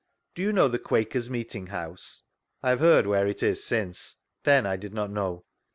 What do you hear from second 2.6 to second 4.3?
I have heard where it is since;